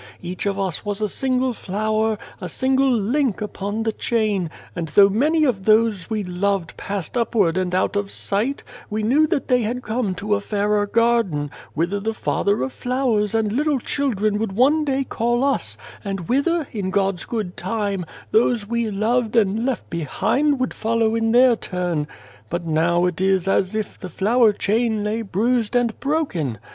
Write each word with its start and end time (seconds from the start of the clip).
Each 0.19 0.47
of 0.47 0.57
us 0.59 0.83
was 0.83 0.99
a 0.99 1.07
single 1.07 1.53
flower, 1.53 2.17
a 2.41 2.49
single 2.49 2.89
link, 2.91 3.39
upon 3.39 3.83
the 3.83 3.91
chain; 3.91 4.49
and 4.75 4.87
though 4.87 5.09
many 5.09 5.43
of 5.43 5.65
those 5.65 6.09
we 6.09 6.23
loved 6.23 6.75
passed 6.75 7.15
upward 7.15 7.55
and 7.55 7.75
out 7.75 7.95
of 7.95 8.09
sight, 8.09 8.63
we 8.89 9.03
knew 9.03 9.27
that 9.27 9.47
they 9.47 9.61
had 9.61 9.83
come 9.83 10.15
to 10.15 10.33
a 10.33 10.41
fairer 10.41 10.87
garden, 10.87 11.51
whither 11.75 11.99
the 11.99 12.15
Father 12.15 12.63
of 12.63 12.73
flowers 12.73 13.35
and 13.35 13.53
little 13.53 13.77
children 13.77 14.39
would 14.39 14.53
one 14.53 14.83
day 14.83 15.03
call 15.03 15.35
280 15.35 15.37
Without 15.37 15.53
a 15.53 15.53
Child 15.53 15.55
us, 15.55 15.77
and 16.03 16.27
whither, 16.27 16.67
in 16.71 16.89
God's 16.89 17.25
good 17.25 17.55
time, 17.55 18.03
those 18.31 18.67
we 18.67 18.89
loved 18.89 19.35
and 19.35 19.67
left 19.67 19.87
behind 19.91 20.59
would 20.59 20.73
follow 20.73 21.13
in 21.13 21.31
their 21.31 21.55
turn. 21.55 22.07
But 22.49 22.65
now 22.65 23.05
it 23.05 23.21
is 23.21 23.47
as 23.47 23.75
if 23.75 23.99
the 23.99 24.09
flower 24.09 24.51
chain 24.51 25.03
lay 25.03 25.21
bruised 25.21 25.75
and 25.75 25.99
broken. 25.99 26.57